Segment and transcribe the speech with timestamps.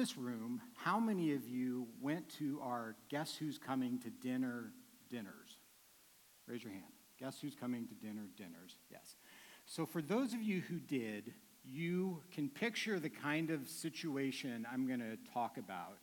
[0.00, 4.72] this room, how many of you went to our Guess Who's Coming to Dinner
[5.10, 5.58] dinners?
[6.46, 6.86] Raise your hand.
[7.18, 8.78] Guess who's coming to dinner dinners?
[8.90, 9.16] Yes.
[9.66, 14.86] So, for those of you who did, you can picture the kind of situation I'm
[14.86, 15.98] going to talk about.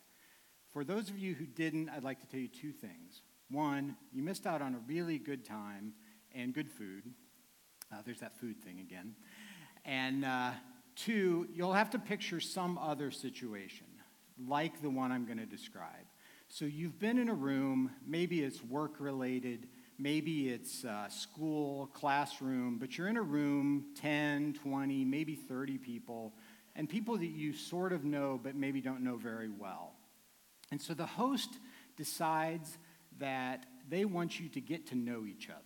[0.72, 3.22] For those of you who didn't, I'd like to tell you two things.
[3.50, 5.92] One, you missed out on a really good time
[6.32, 7.02] and good food.
[7.92, 9.16] Uh, there's that food thing again.
[9.84, 10.52] And uh,
[10.94, 13.87] two, you'll have to picture some other situation
[14.46, 16.06] like the one I'm going to describe.
[16.48, 19.68] So you've been in a room, maybe it's work related,
[19.98, 26.32] maybe it's uh, school, classroom, but you're in a room 10, 20, maybe 30 people,
[26.74, 29.92] and people that you sort of know but maybe don't know very well.
[30.70, 31.50] And so the host
[31.96, 32.78] decides
[33.18, 35.58] that they want you to get to know each other.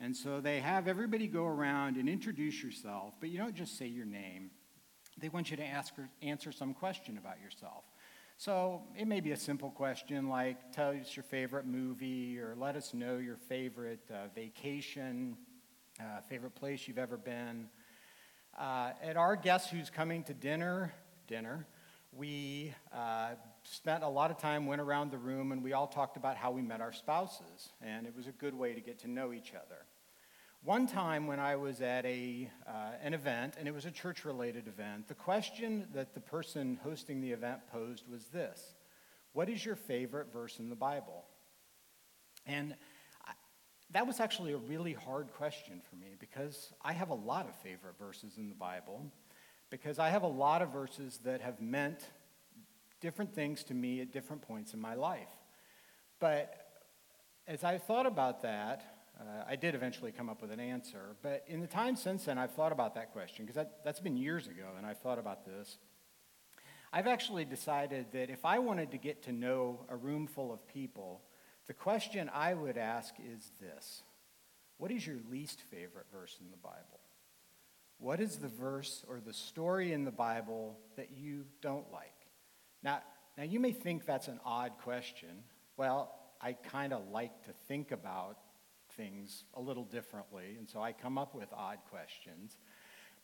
[0.00, 3.86] And so they have everybody go around and introduce yourself, but you don't just say
[3.86, 4.50] your name.
[5.18, 7.84] They want you to ask or answer some question about yourself.
[8.38, 12.76] So it may be a simple question like, tell us your favorite movie, or let
[12.76, 15.38] us know your favorite uh, vacation,
[15.98, 17.68] uh, favorite place you've ever been.
[18.58, 20.92] Uh, at our Guess Who's Coming to Dinner,
[21.26, 21.66] dinner,
[22.12, 23.30] we uh,
[23.62, 26.50] spent a lot of time, went around the room, and we all talked about how
[26.50, 27.70] we met our spouses.
[27.80, 29.86] And it was a good way to get to know each other.
[30.66, 34.24] One time when I was at a, uh, an event, and it was a church
[34.24, 38.74] related event, the question that the person hosting the event posed was this
[39.32, 41.22] What is your favorite verse in the Bible?
[42.46, 42.74] And
[43.24, 43.30] I,
[43.92, 47.54] that was actually a really hard question for me because I have a lot of
[47.54, 49.06] favorite verses in the Bible,
[49.70, 52.00] because I have a lot of verses that have meant
[53.00, 55.30] different things to me at different points in my life.
[56.18, 56.56] But
[57.46, 61.16] as I thought about that, uh, I did eventually come up with an answer.
[61.22, 64.16] But in the time since then, I've thought about that question because that, that's been
[64.16, 65.78] years ago, and I've thought about this.
[66.92, 70.66] I've actually decided that if I wanted to get to know a room full of
[70.68, 71.22] people,
[71.66, 74.02] the question I would ask is this
[74.78, 77.00] What is your least favorite verse in the Bible?
[77.98, 82.12] What is the verse or the story in the Bible that you don't like?
[82.82, 83.00] Now,
[83.38, 85.44] now you may think that's an odd question.
[85.78, 88.36] Well, I kind of like to think about
[88.96, 92.58] things a little differently, and so I come up with odd questions.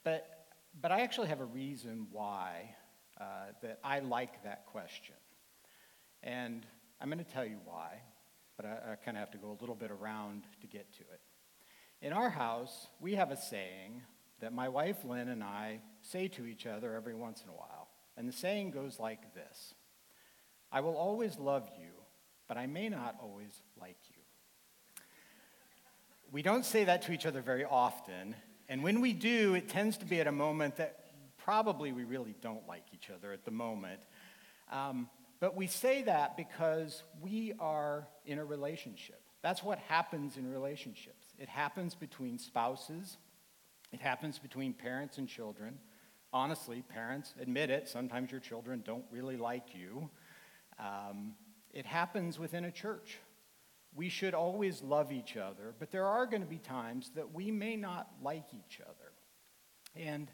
[0.04, 0.46] But,
[0.80, 2.74] but I actually have a reason why
[3.20, 3.24] uh,
[3.62, 5.14] that I like that question.
[6.22, 6.66] And
[7.00, 8.00] I'm going to tell you why,
[8.56, 11.00] but I, I kind of have to go a little bit around to get to
[11.00, 11.20] it.
[12.00, 14.02] In our house, we have a saying
[14.40, 17.88] that my wife Lynn and I say to each other every once in a while.
[18.16, 19.74] And the saying goes like this
[20.70, 21.90] I will always love you,
[22.48, 24.21] but I may not always like you.
[26.32, 28.34] We don't say that to each other very often,
[28.66, 31.04] and when we do, it tends to be at a moment that
[31.36, 34.00] probably we really don't like each other at the moment.
[34.70, 35.10] Um,
[35.40, 39.20] but we say that because we are in a relationship.
[39.42, 41.26] That's what happens in relationships.
[41.38, 43.18] It happens between spouses,
[43.92, 45.78] it happens between parents and children.
[46.32, 50.08] Honestly, parents, admit it, sometimes your children don't really like you.
[50.78, 51.34] Um,
[51.74, 53.18] it happens within a church.
[53.94, 57.50] We should always love each other, but there are going to be times that we
[57.50, 59.12] may not like each other.
[59.94, 60.30] And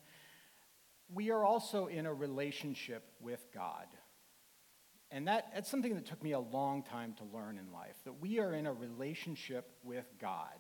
[1.13, 3.87] we are also in a relationship with God.
[5.11, 8.21] And that, that's something that took me a long time to learn in life that
[8.21, 10.59] we are in a relationship with God.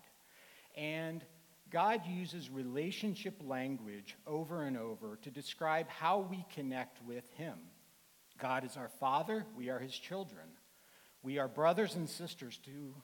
[0.75, 1.25] And
[1.71, 7.59] God uses relationship language over and over to describe how we connect with Him.
[8.39, 10.47] God is our Father, we are His children.
[11.23, 12.95] We are brothers and sisters to,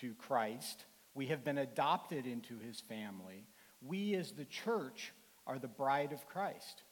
[0.00, 0.84] to Christ.
[1.14, 3.46] We have been adopted into His family.
[3.80, 5.12] We, as the church,
[5.46, 6.82] are the bride of Christ.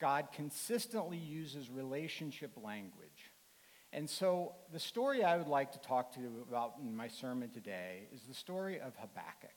[0.00, 3.32] God consistently uses relationship language.
[3.92, 7.50] And so, the story I would like to talk to you about in my sermon
[7.50, 9.50] today is the story of Habakkuk.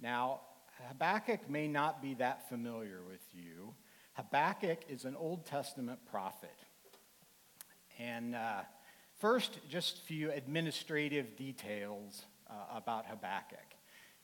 [0.00, 0.42] Now,
[0.88, 3.74] Habakkuk may not be that familiar with you.
[4.12, 6.56] Habakkuk is an Old Testament prophet.
[7.98, 8.62] And uh,
[9.18, 13.58] first, just a few administrative details uh, about Habakkuk.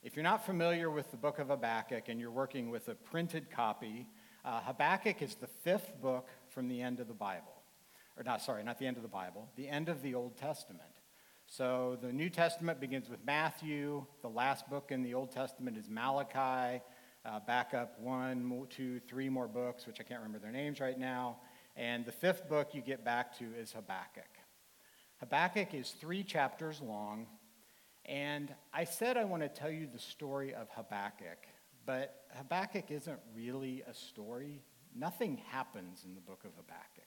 [0.03, 3.50] If you're not familiar with the book of Habakkuk and you're working with a printed
[3.50, 4.09] copy,
[4.44, 7.53] uh, Habakkuk is the fifth book from the end of the Bible.
[8.17, 10.83] Or not, sorry, not the end of the Bible, the end of the Old Testament.
[11.47, 14.05] So the New Testament begins with Matthew.
[14.23, 16.83] The last book in the Old Testament is Malachi.
[17.25, 20.99] Uh, back up one, two, three more books, which I can't remember their names right
[20.99, 21.37] now.
[21.77, 24.42] And the fifth book you get back to is Habakkuk.
[25.23, 27.29] Habakkuk is three chapters long.
[28.07, 31.47] And I said I want to tell you the story of Habakkuk,
[31.87, 34.63] but Habakkuk isn't really a story.
[34.97, 37.07] Nothing happens in the book of Habakkuk.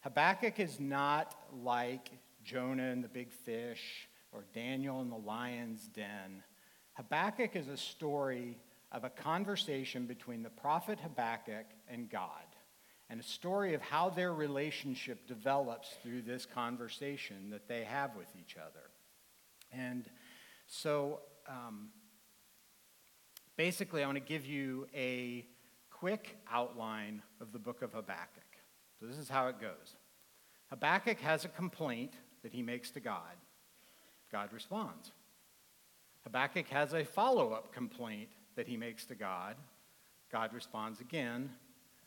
[0.00, 2.10] Habakkuk is not like
[2.44, 6.42] Jonah and the big fish or Daniel in the lion's den.
[6.92, 8.58] Habakkuk is a story
[8.92, 12.43] of a conversation between the prophet Habakkuk and God,
[13.14, 18.26] and a story of how their relationship develops through this conversation that they have with
[18.36, 18.90] each other.
[19.70, 20.10] And
[20.66, 21.90] so, um,
[23.56, 25.46] basically, I want to give you a
[25.92, 28.42] quick outline of the book of Habakkuk.
[28.98, 29.94] So, this is how it goes
[30.70, 33.36] Habakkuk has a complaint that he makes to God.
[34.32, 35.12] God responds.
[36.24, 39.54] Habakkuk has a follow up complaint that he makes to God.
[40.32, 41.50] God responds again,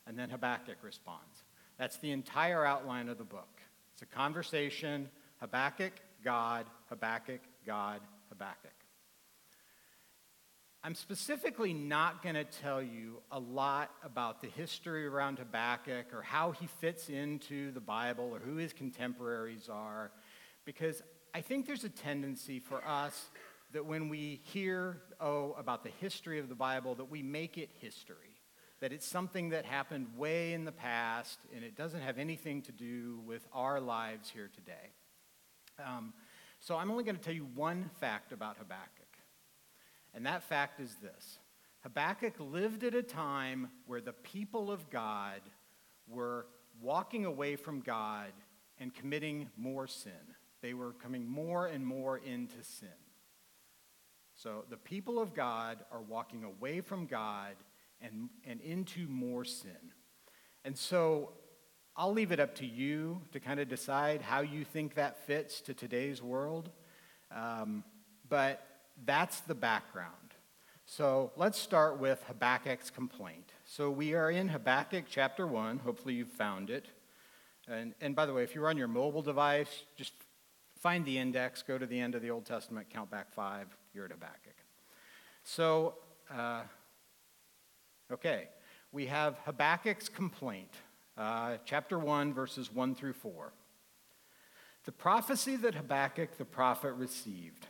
[0.08, 1.44] and then Habakkuk responds.
[1.78, 3.60] That's the entire outline of the book.
[3.92, 5.08] It's a conversation
[5.40, 5.92] Habakkuk,
[6.24, 8.00] God, Habakkuk, God,
[8.30, 8.72] Habakkuk.
[10.82, 16.22] I'm specifically not going to tell you a lot about the history around Habakkuk or
[16.22, 20.10] how he fits into the Bible or who his contemporaries are,
[20.64, 21.02] because
[21.34, 23.26] I think there's a tendency for us
[23.72, 27.70] that when we hear, oh, about the history of the Bible, that we make it
[27.80, 28.27] history,
[28.80, 32.72] that it's something that happened way in the past and it doesn't have anything to
[32.72, 34.92] do with our lives here today.
[35.84, 36.12] Um,
[36.60, 39.18] so I'm only going to tell you one fact about Habakkuk.
[40.14, 41.38] And that fact is this
[41.82, 45.40] Habakkuk lived at a time where the people of God
[46.08, 46.46] were
[46.80, 48.32] walking away from God
[48.78, 50.12] and committing more sin.
[50.60, 52.88] They were coming more and more into sin.
[54.34, 57.54] So the people of God are walking away from God
[58.00, 59.92] and, and into more sin.
[60.64, 61.32] And so
[61.96, 65.60] I'll leave it up to you to kind of decide how you think that fits
[65.62, 66.70] to today's world.
[67.34, 67.84] Um,
[68.28, 68.64] but
[69.04, 70.12] that's the background.
[70.86, 73.52] So let's start with Habakkuk's complaint.
[73.64, 75.80] So we are in Habakkuk chapter 1.
[75.80, 76.86] Hopefully you've found it.
[77.68, 80.14] And, and by the way, if you're on your mobile device, just
[80.78, 84.06] find the index, go to the end of the Old Testament, count back five, you're
[84.06, 84.54] at Habakkuk.
[85.42, 85.94] So,
[86.34, 86.62] uh,
[88.12, 88.48] okay,
[88.92, 90.72] we have Habakkuk's complaint,
[91.16, 93.52] uh, chapter 1, verses 1 through 4.
[94.84, 97.66] The prophecy that Habakkuk the prophet received.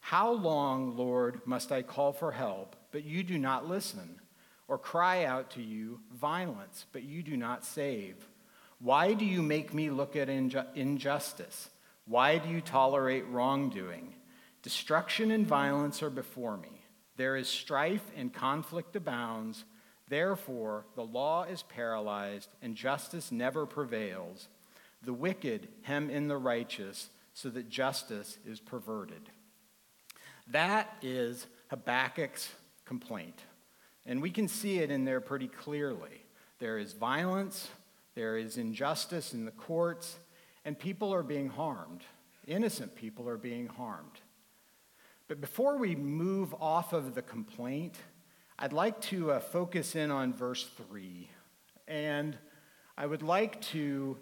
[0.00, 4.20] How long, Lord, must I call for help, but you do not listen?
[4.68, 8.16] Or cry out to you, violence, but you do not save?
[8.78, 11.70] Why do you make me look at inju- injustice?
[12.06, 14.14] Why do you tolerate wrongdoing?
[14.62, 16.75] Destruction and violence are before me.
[17.16, 19.64] There is strife and conflict abounds.
[20.08, 24.48] Therefore, the law is paralyzed and justice never prevails.
[25.02, 29.30] The wicked hem in the righteous so that justice is perverted.
[30.48, 32.50] That is Habakkuk's
[32.84, 33.42] complaint.
[34.04, 36.22] And we can see it in there pretty clearly.
[36.58, 37.68] There is violence,
[38.14, 40.16] there is injustice in the courts,
[40.64, 42.02] and people are being harmed.
[42.46, 44.20] Innocent people are being harmed.
[45.28, 47.96] But before we move off of the complaint,
[48.58, 51.28] I'd like to uh, focus in on verse 3.
[51.88, 52.38] And
[52.96, 54.18] I would like to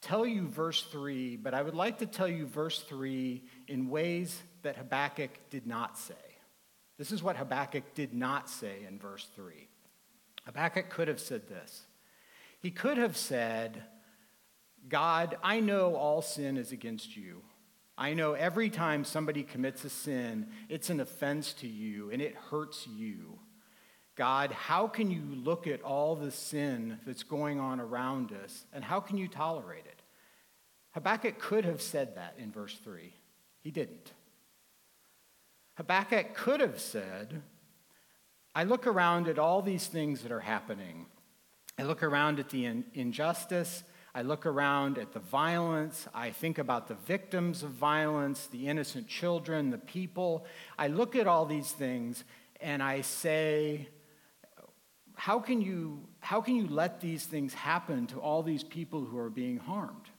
[0.00, 4.42] tell you verse 3, but I would like to tell you verse 3 in ways
[4.62, 6.14] that Habakkuk did not say.
[6.98, 9.68] This is what Habakkuk did not say in verse 3.
[10.46, 11.82] Habakkuk could have said this.
[12.60, 13.82] He could have said,
[14.88, 17.42] God, I know all sin is against you.
[18.02, 22.34] I know every time somebody commits a sin, it's an offense to you and it
[22.34, 23.38] hurts you.
[24.16, 28.82] God, how can you look at all the sin that's going on around us and
[28.82, 30.02] how can you tolerate it?
[30.94, 33.12] Habakkuk could have said that in verse 3.
[33.60, 34.10] He didn't.
[35.76, 37.40] Habakkuk could have said,
[38.52, 41.06] I look around at all these things that are happening.
[41.78, 43.84] I look around at the in- injustice.
[44.14, 46.06] I look around at the violence.
[46.14, 50.44] I think about the victims of violence, the innocent children, the people.
[50.78, 52.24] I look at all these things
[52.60, 53.88] and I say,
[55.14, 59.16] how can you, how can you let these things happen to all these people who
[59.18, 60.10] are being harmed?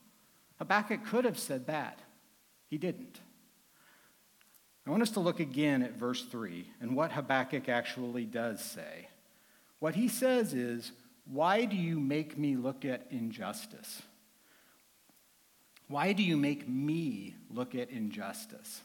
[0.58, 2.00] Habakkuk could have said that.
[2.70, 3.20] He didn't.
[4.88, 9.08] I want us to look again at verse 3 and what Habakkuk actually does say.
[9.80, 10.92] What he says is,
[11.26, 14.02] Why do you make me look at injustice?
[15.88, 18.82] Why do you make me look at injustice?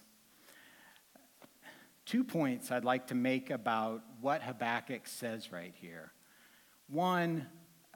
[2.04, 6.12] Two points I'd like to make about what Habakkuk says right here.
[6.88, 7.47] One,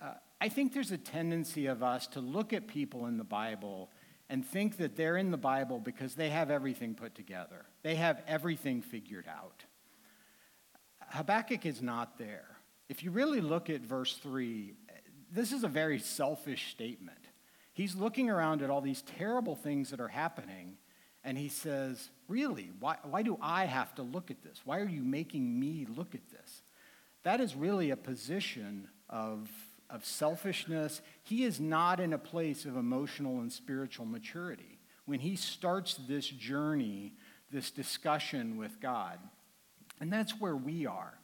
[0.00, 3.90] uh, I think there's a tendency of us to look at people in the Bible
[4.28, 7.64] and think that they're in the Bible because they have everything put together.
[7.82, 9.64] They have everything figured out.
[11.08, 12.56] Habakkuk is not there.
[12.92, 14.74] If you really look at verse 3,
[15.32, 17.16] this is a very selfish statement.
[17.72, 20.76] He's looking around at all these terrible things that are happening,
[21.24, 24.60] and he says, Really, why, why do I have to look at this?
[24.66, 26.60] Why are you making me look at this?
[27.22, 29.48] That is really a position of,
[29.88, 31.00] of selfishness.
[31.22, 34.80] He is not in a place of emotional and spiritual maturity.
[35.06, 37.14] When he starts this journey,
[37.50, 39.18] this discussion with God,
[39.98, 41.14] and that's where we are.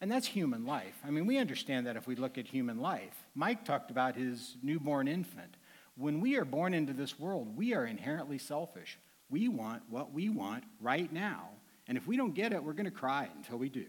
[0.00, 0.96] And that's human life.
[1.04, 3.26] I mean, we understand that if we look at human life.
[3.34, 5.56] Mike talked about his newborn infant.
[5.96, 8.98] When we are born into this world, we are inherently selfish.
[9.28, 11.48] We want what we want right now.
[11.88, 13.86] And if we don't get it, we're going to cry until we do.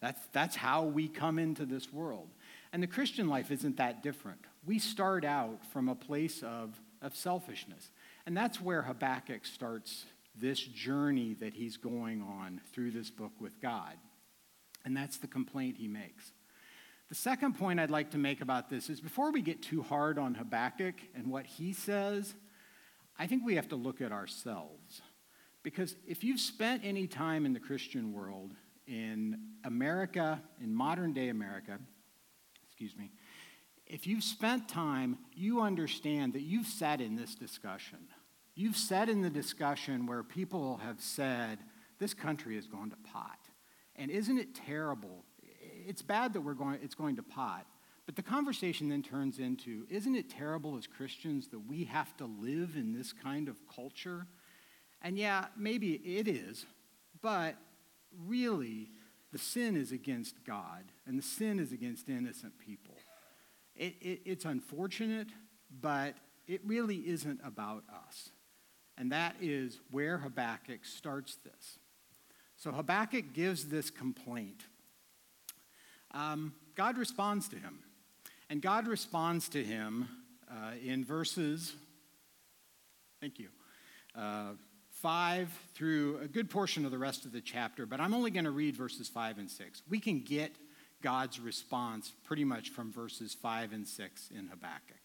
[0.00, 2.28] That's, that's how we come into this world.
[2.72, 4.40] And the Christian life isn't that different.
[4.66, 7.90] We start out from a place of, of selfishness.
[8.26, 10.04] And that's where Habakkuk starts
[10.36, 13.94] this journey that he's going on through this book with God.
[14.88, 16.32] And that's the complaint he makes.
[17.10, 20.18] The second point I'd like to make about this is before we get too hard
[20.18, 22.34] on Habakkuk and what he says,
[23.18, 25.02] I think we have to look at ourselves.
[25.62, 28.52] Because if you've spent any time in the Christian world,
[28.86, 31.78] in America, in modern day America,
[32.66, 33.10] excuse me,
[33.86, 38.08] if you've spent time, you understand that you've sat in this discussion.
[38.54, 41.58] You've sat in the discussion where people have said,
[41.98, 43.47] this country is going to pot.
[43.98, 45.24] And isn't it terrible?
[45.86, 47.66] It's bad that we're going, it's going to pot.
[48.06, 52.24] But the conversation then turns into, isn't it terrible as Christians that we have to
[52.24, 54.26] live in this kind of culture?
[55.02, 56.64] And yeah, maybe it is,
[57.20, 57.56] but
[58.26, 58.88] really,
[59.30, 62.94] the sin is against God, and the sin is against innocent people.
[63.76, 65.28] It, it, it's unfortunate,
[65.80, 66.14] but
[66.46, 68.30] it really isn't about us.
[68.96, 71.78] And that is where Habakkuk starts this.
[72.58, 74.62] So Habakkuk gives this complaint.
[76.10, 77.78] Um, God responds to him.
[78.50, 80.08] And God responds to him
[80.50, 81.74] uh, in verses,
[83.20, 83.48] thank you,
[84.16, 84.52] uh,
[84.90, 88.46] 5 through a good portion of the rest of the chapter, but I'm only going
[88.46, 89.82] to read verses 5 and 6.
[89.88, 90.56] We can get
[91.02, 94.96] God's response pretty much from verses 5 and 6 in Habakkuk.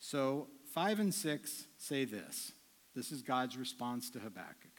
[0.00, 2.52] So 5 and 6 say this
[2.96, 4.69] this is God's response to Habakkuk.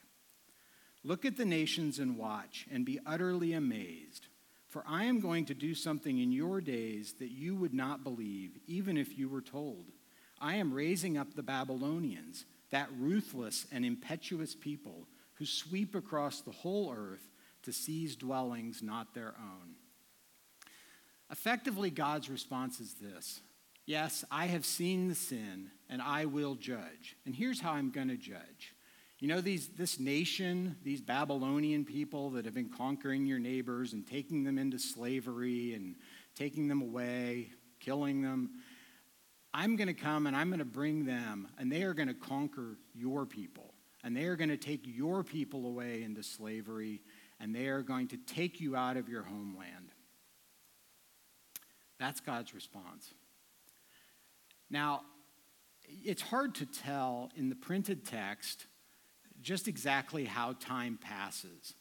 [1.04, 4.28] Look at the nations and watch, and be utterly amazed.
[4.68, 8.58] For I am going to do something in your days that you would not believe,
[8.68, 9.92] even if you were told.
[10.40, 16.52] I am raising up the Babylonians, that ruthless and impetuous people who sweep across the
[16.52, 17.30] whole earth
[17.64, 19.76] to seize dwellings not their own.
[21.32, 23.42] Effectively, God's response is this
[23.86, 27.18] Yes, I have seen the sin, and I will judge.
[27.26, 28.74] And here's how I'm going to judge.
[29.22, 34.06] You know, these, this nation, these Babylonian people that have been conquering your neighbors and
[34.06, 35.96] taking them into slavery and
[36.36, 38.50] taking them away, killing them,
[39.54, 42.16] I'm going to come and I'm going to bring them, and they are going to
[42.16, 43.76] conquer your people.
[44.04, 47.04] And they are going to take your people away into slavery,
[47.40, 49.92] and they are going to take you out of your homeland.
[52.00, 53.14] That's God's response.
[54.72, 55.02] Now,
[55.88, 58.66] it's hard to tell in the printed text
[59.42, 61.74] just exactly how time passes.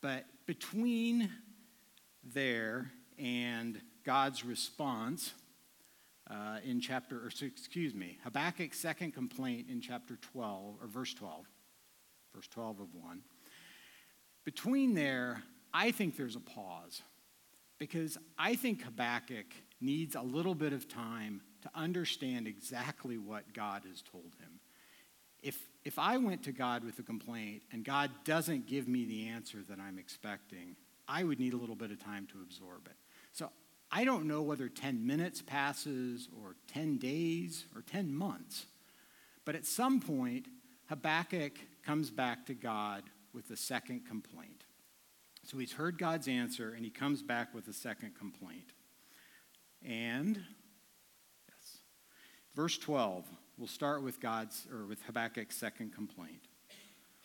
[0.00, 1.30] But between
[2.22, 5.32] there and God's response
[6.30, 11.46] uh, in chapter, or excuse me, Habakkuk's second complaint in chapter 12, or verse 12,
[12.34, 13.22] verse 12 of 1.
[14.44, 17.02] Between there, I think there's a pause
[17.78, 19.46] because I think Habakkuk
[19.80, 24.60] needs a little bit of time to understand exactly what God has told him.
[25.46, 29.28] If, if I went to God with a complaint and God doesn't give me the
[29.28, 30.74] answer that I'm expecting,
[31.06, 32.96] I would need a little bit of time to absorb it.
[33.32, 33.50] So
[33.92, 38.66] I don't know whether 10 minutes passes or 10 days or 10 months,
[39.44, 40.48] but at some point,
[40.88, 41.52] Habakkuk
[41.84, 44.64] comes back to God with a second complaint.
[45.44, 48.72] So he's heard God's answer and he comes back with a second complaint.
[49.86, 50.42] And
[51.48, 51.78] yes,
[52.56, 53.24] Verse 12,
[53.56, 56.48] we'll start with God's, or with Habakkuk's second complaint.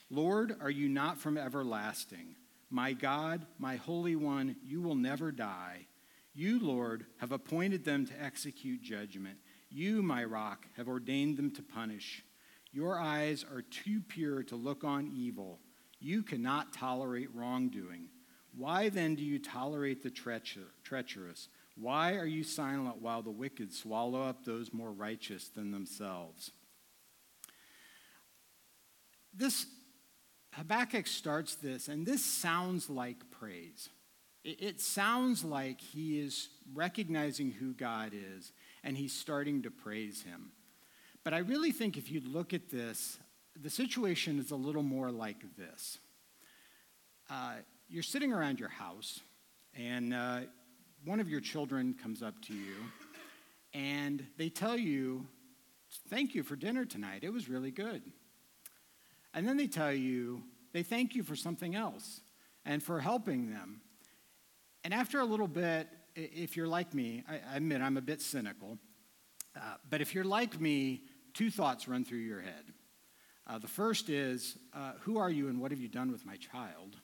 [0.10, 2.36] Lord, are you not from everlasting?
[2.70, 5.88] My God, my Holy One, you will never die.
[6.34, 9.38] You, Lord, have appointed them to execute judgment.
[9.70, 12.24] You, my rock, have ordained them to punish.
[12.72, 15.60] Your eyes are too pure to look on evil.
[16.00, 18.08] You cannot tolerate wrongdoing.
[18.56, 21.50] Why then do you tolerate the treacherous?
[21.76, 26.52] Why are you silent while the wicked swallow up those more righteous than themselves?
[29.34, 29.66] This
[30.54, 33.90] Habakkuk starts this, and this sounds like praise.
[34.44, 38.52] It, sounds like he is recognizing who God is,
[38.84, 40.52] and he's starting to praise him.
[41.24, 43.20] But I really think if you look at this,
[43.56, 46.00] the situation is a little more like this.
[47.30, 49.20] Uh, you're sitting around your house,
[49.78, 50.40] and uh,
[51.06, 52.76] one of your children comes up to you,
[53.74, 55.28] and they tell you,
[56.10, 57.24] Thank you for dinner tonight.
[57.24, 58.02] It was really good.
[59.34, 60.42] And then they tell you,
[60.72, 62.22] they thank you for something else
[62.66, 63.82] and for helping them.
[64.86, 68.78] And after a little bit, if you're like me, I admit I'm a bit cynical,
[69.56, 71.04] uh, but if you're like me,
[71.34, 72.74] two thoughts run through your head.
[73.48, 76.38] Uh, the first is, uh, Who are you and what have you done with my
[76.38, 76.96] child?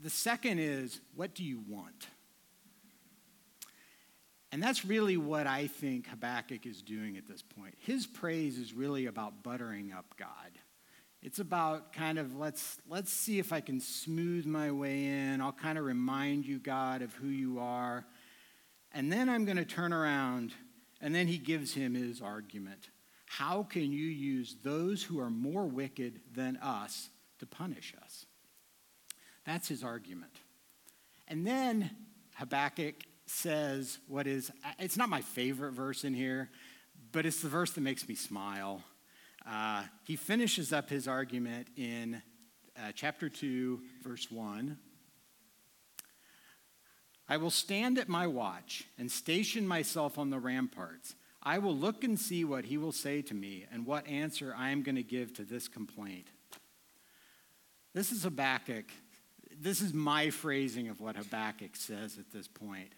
[0.00, 2.08] The second is, What do you want?
[4.50, 7.74] And that's really what I think Habakkuk is doing at this point.
[7.78, 10.52] His praise is really about buttering up God.
[11.22, 15.40] It's about kind of let's let's see if I can smooth my way in.
[15.40, 18.06] I'll kind of remind you God of who you are.
[18.92, 20.52] And then I'm going to turn around
[21.00, 22.88] and then he gives him his argument.
[23.26, 28.24] How can you use those who are more wicked than us to punish us?
[29.48, 30.32] That's his argument.
[31.26, 31.88] And then
[32.34, 36.50] Habakkuk says what is, it's not my favorite verse in here,
[37.12, 38.82] but it's the verse that makes me smile.
[39.50, 42.20] Uh, he finishes up his argument in
[42.76, 44.76] uh, chapter 2, verse 1.
[47.26, 51.14] I will stand at my watch and station myself on the ramparts.
[51.42, 54.68] I will look and see what he will say to me and what answer I
[54.68, 56.26] am going to give to this complaint.
[57.94, 58.84] This is Habakkuk.
[59.60, 62.92] This is my phrasing of what Habakkuk says at this point.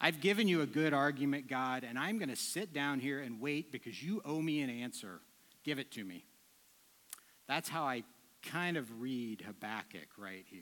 [0.00, 3.40] I've given you a good argument, God, and I'm going to sit down here and
[3.40, 5.20] wait because you owe me an answer.
[5.62, 6.24] Give it to me.
[7.46, 8.02] That's how I
[8.42, 10.60] kind of read Habakkuk right here.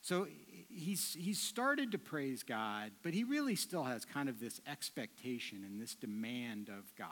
[0.00, 0.26] So
[0.70, 5.64] he's, he's started to praise God, but he really still has kind of this expectation
[5.64, 7.08] and this demand of God.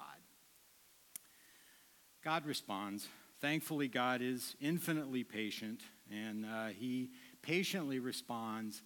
[2.24, 3.06] God responds.
[3.40, 5.80] Thankfully, God is infinitely patient,
[6.10, 7.10] and uh, he
[7.42, 8.82] patiently responds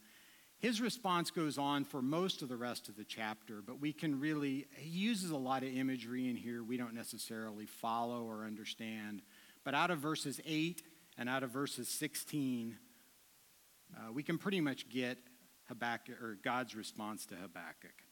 [0.64, 4.19] his response goes on for most of the rest of the chapter, but we can
[4.19, 9.21] really, he uses a lot of imagery in here we don't necessarily follow or understand.
[9.62, 10.83] But out of verses 8
[11.19, 12.79] and out of verses 16,
[13.95, 15.19] uh, we can pretty much get
[15.69, 18.03] Habakkuk, or God's response to Habakkuk.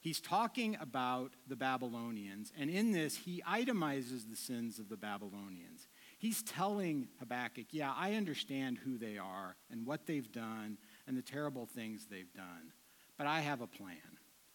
[0.00, 5.88] He's talking about the Babylonians, and in this, he itemizes the sins of the Babylonians.
[6.20, 11.22] He's telling Habakkuk, yeah, I understand who they are and what they've done and the
[11.22, 12.74] terrible things they've done.
[13.16, 13.96] But I have a plan.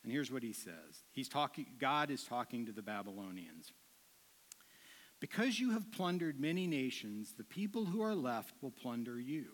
[0.03, 1.03] And here's what he says.
[1.11, 3.73] He's talking God is talking to the Babylonians.
[5.19, 9.45] Because you have plundered many nations, the people who are left will plunder you.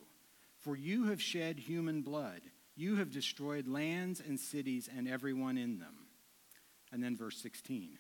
[0.60, 2.42] For you have shed human blood.
[2.76, 6.08] You have destroyed lands and cities and everyone in them.
[6.92, 7.98] And then verse 16.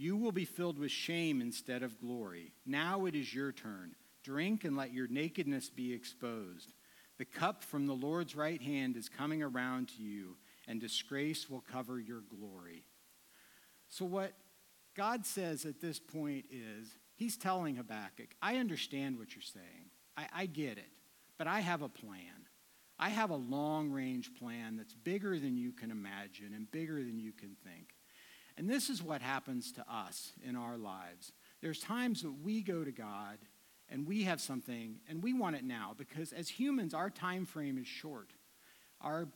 [0.00, 2.54] You will be filled with shame instead of glory.
[2.64, 3.94] Now it is your turn.
[4.24, 6.72] Drink and let your nakedness be exposed.
[7.18, 11.62] The cup from the Lord's right hand is coming around to you, and disgrace will
[11.70, 12.86] cover your glory.
[13.90, 14.32] So, what
[14.96, 19.90] God says at this point is, He's telling Habakkuk, I understand what you're saying.
[20.16, 20.88] I, I get it.
[21.36, 22.48] But I have a plan.
[22.98, 27.18] I have a long range plan that's bigger than you can imagine and bigger than
[27.18, 27.96] you can think.
[28.60, 31.32] And this is what happens to us in our lives.
[31.62, 33.38] There's times that we go to God
[33.88, 37.78] and we have something and we want it now because as humans our time frame
[37.78, 38.34] is short.
[39.00, 39.28] Our,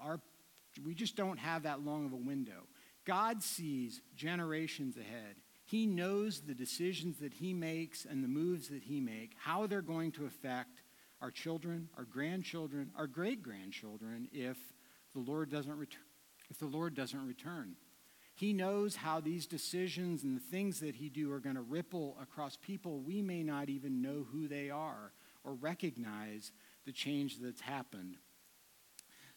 [0.00, 0.20] our,
[0.82, 2.62] we just don't have that long of a window.
[3.04, 5.36] God sees generations ahead.
[5.66, 9.82] He knows the decisions that he makes and the moves that he makes how they're
[9.82, 10.80] going to affect
[11.20, 14.56] our children our grandchildren our great grandchildren if
[15.12, 16.00] the lord doesn't return
[16.50, 17.76] if the lord doesn't return
[18.42, 22.16] he knows how these decisions and the things that he do are going to ripple
[22.20, 25.12] across people we may not even know who they are
[25.44, 26.50] or recognize
[26.84, 28.16] the change that's happened.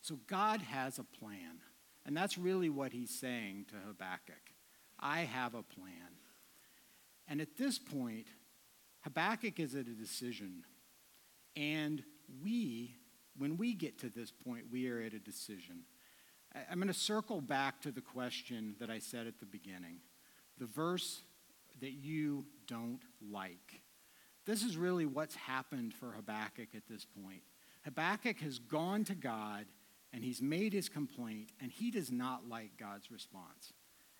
[0.02, 1.62] So God has a plan.
[2.04, 4.41] And that's really what he's saying to Habakkuk.
[5.00, 6.18] I have a plan.
[7.28, 8.26] And at this point,
[9.02, 10.63] Habakkuk is at a decision.
[11.56, 12.02] And
[12.44, 12.96] we,
[13.38, 15.84] when we get to this point, we are at a decision.
[16.70, 20.00] I'm going to circle back to the question that I said at the beginning
[20.58, 21.22] the verse
[21.82, 23.82] that you don't like.
[24.46, 27.41] This is really what's happened for Habakkuk at this point.
[27.84, 29.65] Habakkuk has gone to God
[30.13, 33.74] and he's made his complaint, and he does not like God's response.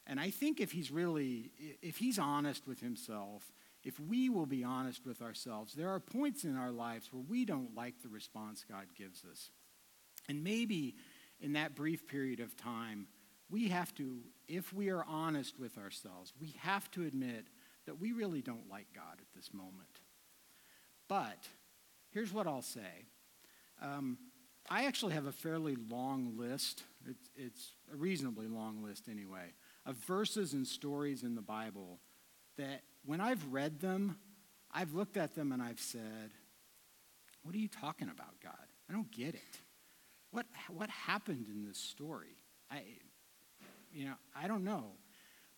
[0.06, 4.62] And I think if he's really, if he's honest with himself, if we will be
[4.62, 8.66] honest with ourselves, there are points in our lives where we don't like the response
[8.70, 9.52] God gives us.
[10.28, 10.96] And maybe
[11.40, 13.08] in that brief period of time,
[13.50, 17.48] we have to, if we are honest with ourselves, we have to admit
[17.86, 20.02] that we really don't like God at this moment.
[21.08, 21.48] But
[22.12, 23.06] here's what I'll say.
[23.82, 24.18] Um,
[24.70, 26.84] I actually have a fairly long list.
[27.08, 29.54] It's, it's, a reasonably long list, anyway,
[29.86, 32.00] of verses and stories in the Bible
[32.58, 34.18] that when I've read them,
[34.72, 36.32] I've looked at them and I've said,
[37.44, 38.54] What are you talking about, God?
[38.90, 39.60] I don't get it.
[40.36, 42.36] What, what happened in this story?
[42.70, 42.82] I,
[43.94, 44.88] you know, I don't know.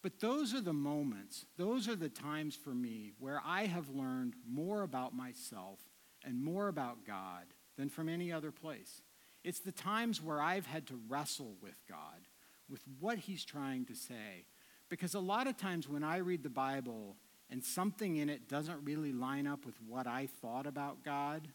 [0.03, 4.35] But those are the moments, those are the times for me where I have learned
[4.47, 5.79] more about myself
[6.23, 9.01] and more about God than from any other place.
[9.43, 12.27] It's the times where I've had to wrestle with God,
[12.69, 14.45] with what He's trying to say.
[14.89, 17.15] Because a lot of times when I read the Bible
[17.49, 21.47] and something in it doesn't really line up with what I thought about God,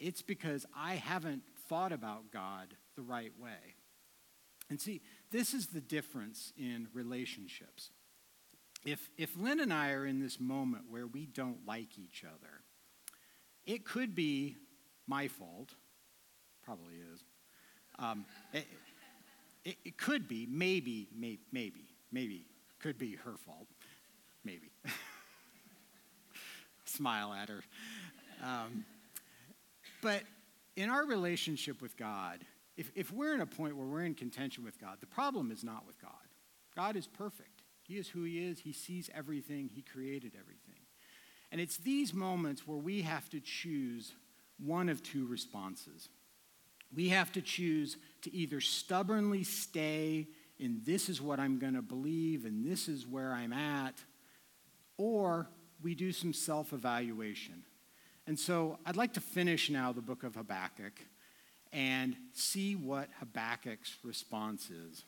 [0.00, 3.76] it's because I haven't thought about God the right way.
[4.70, 7.90] And see, this is the difference in relationships.
[8.84, 12.62] If, if Lynn and I are in this moment where we don't like each other,
[13.64, 14.56] it could be
[15.06, 15.70] my fault,
[16.64, 17.22] probably is.
[17.98, 18.66] Um, it,
[19.64, 22.46] it, it, could be, maybe, may, maybe, maybe,
[22.80, 23.68] could be her fault,
[24.44, 24.72] maybe.
[26.84, 27.62] Smile at her.
[28.42, 28.84] Um,
[30.02, 30.22] but
[30.76, 32.44] in our relationship with God,
[32.76, 35.62] if, if we're in a point where we're in contention with God, the problem is
[35.62, 36.10] not with God.
[36.74, 37.62] God is perfect.
[37.82, 38.60] He is who He is.
[38.60, 40.80] He sees everything, He created everything.
[41.50, 44.12] And it's these moments where we have to choose
[44.58, 46.08] one of two responses.
[46.94, 51.82] We have to choose to either stubbornly stay in this is what I'm going to
[51.82, 53.94] believe and this is where I'm at,
[54.96, 55.48] or
[55.82, 57.64] we do some self evaluation.
[58.26, 60.92] And so I'd like to finish now the book of Habakkuk
[61.72, 65.04] and see what Habakkuk's response is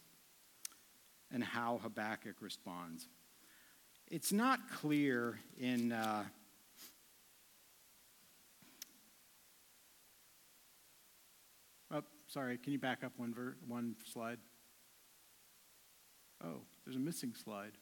[1.32, 3.06] and how Habakkuk responds.
[4.08, 5.92] It's not clear in.
[5.92, 6.24] Uh,
[11.92, 14.38] oh, sorry, can you back up one, ver- one slide?
[16.44, 17.72] Oh, there's a missing slide.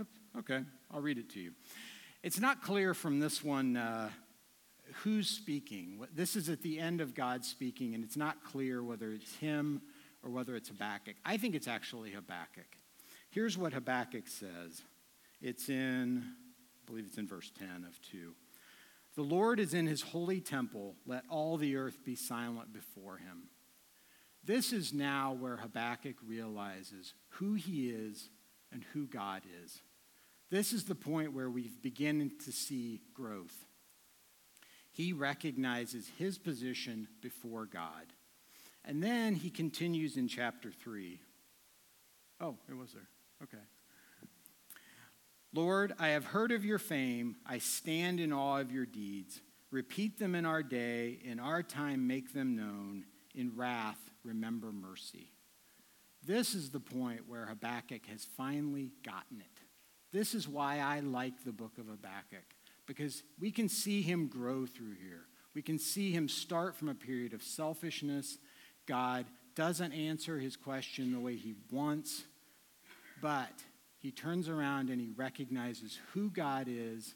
[0.00, 1.52] Oops, okay, I'll read it to you.
[2.22, 3.76] It's not clear from this one.
[3.76, 4.10] Uh,
[5.02, 6.04] who's speaking.
[6.14, 9.82] This is at the end of God speaking, and it's not clear whether it's him
[10.22, 11.16] or whether it's Habakkuk.
[11.24, 12.66] I think it's actually Habakkuk.
[13.30, 14.82] Here's what Habakkuk says
[15.40, 18.32] it's in, I believe it's in verse 10 of 2.
[19.16, 20.94] The Lord is in his holy temple.
[21.06, 23.48] Let all the earth be silent before him.
[24.44, 28.30] This is now where Habakkuk realizes who he is
[28.72, 29.80] and who God is.
[30.50, 33.65] This is the point where we begin to see growth
[34.96, 38.14] he recognizes his position before God.
[38.82, 41.20] And then he continues in chapter 3.
[42.40, 43.08] Oh, it was there.
[43.42, 43.62] Okay.
[45.52, 47.36] Lord, I have heard of your fame.
[47.44, 49.42] I stand in awe of your deeds.
[49.70, 51.18] Repeat them in our day.
[51.22, 53.04] In our time, make them known.
[53.34, 55.30] In wrath, remember mercy.
[56.24, 59.62] This is the point where Habakkuk has finally gotten it.
[60.10, 62.46] This is why I like the book of Habakkuk
[62.86, 65.26] because we can see him grow through here.
[65.54, 68.38] We can see him start from a period of selfishness.
[68.86, 72.24] God doesn't answer his question the way he wants,
[73.22, 73.52] but
[73.98, 77.14] he turns around and he recognizes who God is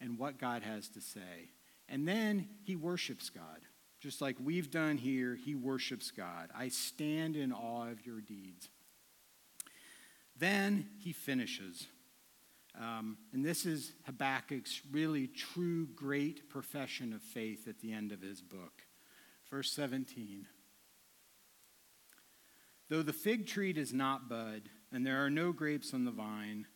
[0.00, 1.50] and what God has to say.
[1.88, 3.60] And then he worships God.
[4.00, 6.50] Just like we've done here, he worships God.
[6.54, 8.68] I stand in awe of your deeds.
[10.36, 11.86] Then he finishes.
[12.78, 18.20] Um, and this is Habakkuk's really true great profession of faith at the end of
[18.20, 18.82] his book.
[19.50, 20.46] Verse 17
[22.88, 26.66] Though the fig tree does not bud, and there are no grapes on the vine,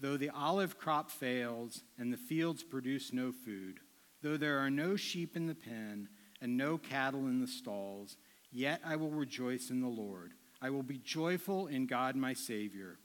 [0.00, 3.80] though the olive crop fails, and the fields produce no food,
[4.22, 6.08] though there are no sheep in the pen,
[6.40, 8.16] and no cattle in the stalls,
[8.50, 10.32] yet I will rejoice in the Lord.
[10.62, 12.98] I will be joyful in God my Savior.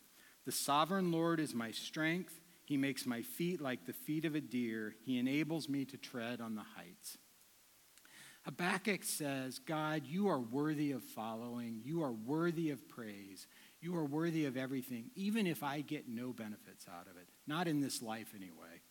[0.46, 2.40] The sovereign Lord is my strength.
[2.74, 4.96] He makes my feet like the feet of a deer.
[5.06, 7.20] He enables me to tread on the heights.
[8.46, 11.82] Habakkuk says, God, you are worthy of following.
[11.84, 13.46] You are worthy of praise.
[13.80, 17.28] You are worthy of everything, even if I get no benefits out of it.
[17.46, 18.82] Not in this life, anyway.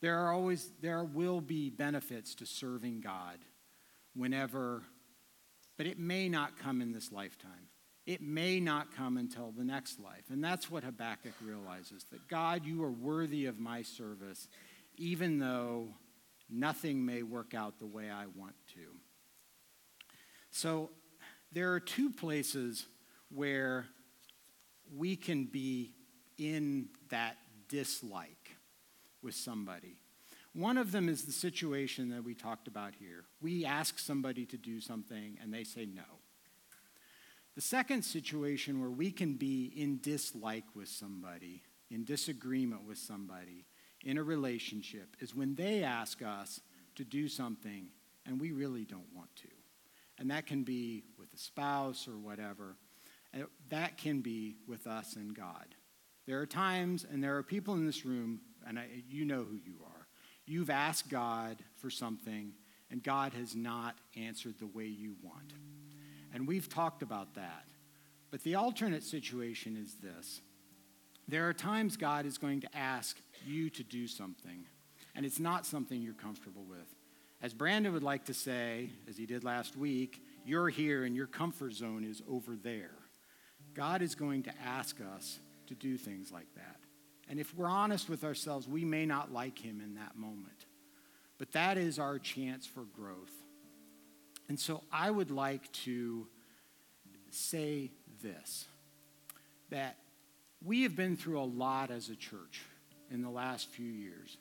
[0.00, 3.36] There are always, there will be benefits to serving God
[4.14, 4.80] whenever,
[5.76, 7.68] but it may not come in this lifetime
[8.10, 10.24] it may not come until the next life.
[10.32, 14.48] And that's what Habakkuk realizes that God, you are worthy of my service,
[14.96, 15.94] even though
[16.50, 18.80] nothing may work out the way I want to.
[20.50, 20.90] So
[21.52, 22.84] there are two places
[23.32, 23.86] where
[24.92, 25.92] we can be
[26.36, 27.36] in that
[27.68, 28.56] dislike
[29.22, 29.98] with somebody.
[30.52, 33.26] One of them is the situation that we talked about here.
[33.40, 36.19] We ask somebody to do something and they say no.
[37.60, 43.66] The second situation where we can be in dislike with somebody, in disagreement with somebody,
[44.02, 46.62] in a relationship, is when they ask us
[46.94, 47.88] to do something
[48.24, 49.48] and we really don't want to.
[50.18, 52.76] And that can be with a spouse or whatever.
[53.68, 55.74] That can be with us and God.
[56.26, 59.56] There are times, and there are people in this room, and I, you know who
[59.56, 60.06] you are.
[60.46, 62.54] You've asked God for something,
[62.90, 65.52] and God has not answered the way you want.
[66.32, 67.64] And we've talked about that.
[68.30, 70.40] But the alternate situation is this
[71.28, 73.16] there are times God is going to ask
[73.46, 74.66] you to do something,
[75.14, 76.94] and it's not something you're comfortable with.
[77.42, 81.26] As Brandon would like to say, as he did last week, you're here and your
[81.26, 82.90] comfort zone is over there.
[83.74, 85.38] God is going to ask us
[85.68, 86.80] to do things like that.
[87.28, 90.66] And if we're honest with ourselves, we may not like him in that moment.
[91.38, 93.32] But that is our chance for growth.
[94.50, 96.26] And so I would like to
[97.30, 98.66] say this
[99.70, 99.96] that
[100.60, 102.60] we have been through a lot as a church
[103.12, 104.38] in the last few years.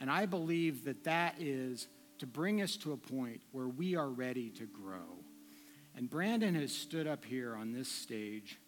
[0.00, 1.86] And I believe that that is
[2.18, 5.22] to bring us to a point where we are ready to grow.
[5.96, 8.58] And Brandon has stood up here on this stage,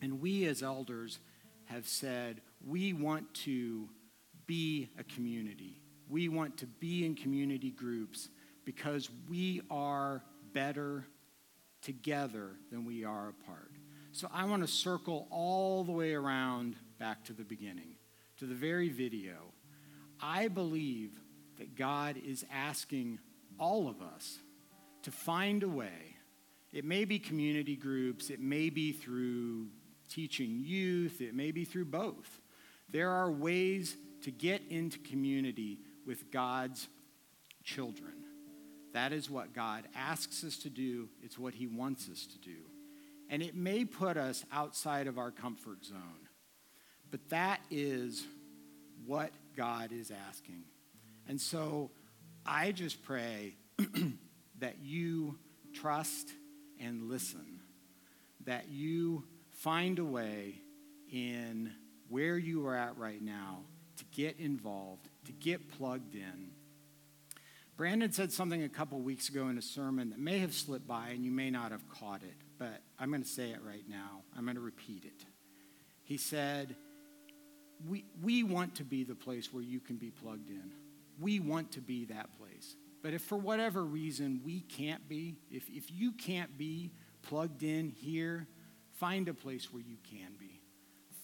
[0.00, 1.20] and we as elders
[1.66, 3.88] have said, we want to
[4.48, 5.80] be a community.
[6.08, 8.28] We want to be in community groups
[8.64, 10.22] because we are
[10.52, 11.06] better
[11.82, 13.72] together than we are apart.
[14.12, 17.96] So I want to circle all the way around back to the beginning,
[18.38, 19.36] to the very video.
[20.20, 21.12] I believe
[21.58, 23.18] that God is asking
[23.58, 24.38] all of us
[25.02, 26.16] to find a way.
[26.72, 29.68] It may be community groups, it may be through
[30.08, 32.40] teaching youth, it may be through both.
[32.90, 36.88] There are ways to get into community with God's
[37.64, 38.21] children.
[38.92, 42.56] That is what God asks us to do, it's what He wants us to do.
[43.30, 46.28] And it may put us outside of our comfort zone,
[47.10, 48.26] but that is
[49.06, 50.64] what God is asking.
[51.28, 51.90] And so
[52.44, 53.56] I just pray
[54.58, 55.38] that you
[55.72, 56.30] trust
[56.80, 57.60] and listen,
[58.44, 60.60] that you find a way
[61.10, 61.72] in
[62.08, 63.60] where you are at right now
[63.96, 66.51] to get involved, to get plugged in.
[67.82, 71.08] Brandon said something a couple weeks ago in a sermon that may have slipped by
[71.08, 74.22] and you may not have caught it, but I'm going to say it right now.
[74.38, 75.26] I'm going to repeat it.
[76.04, 76.76] He said,
[77.88, 80.70] we, we want to be the place where you can be plugged in.
[81.18, 82.76] We want to be that place.
[83.02, 86.92] But if for whatever reason we can't be, if, if you can't be
[87.22, 88.46] plugged in here,
[89.00, 90.60] find a place where you can be.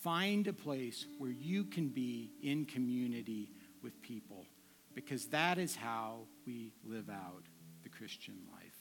[0.03, 4.45] Find a place where you can be in community with people
[4.93, 7.43] because that is how we live out
[7.83, 8.73] the Christian life.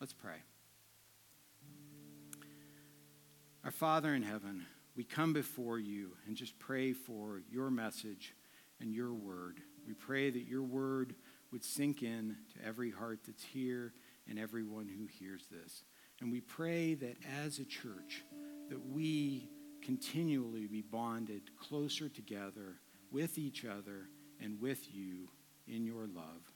[0.00, 0.38] Let's pray.
[3.62, 4.64] Our Father in heaven,
[4.96, 8.34] we come before you and just pray for your message
[8.80, 9.60] and your word.
[9.86, 11.14] We pray that your word
[11.52, 13.92] would sink in to every heart that's here
[14.26, 15.82] and everyone who hears this.
[16.22, 18.24] And we pray that as a church,
[18.70, 19.50] that we
[19.82, 22.80] continually be bonded closer together
[23.12, 24.08] with each other
[24.40, 25.28] and with you
[25.68, 26.55] in your love.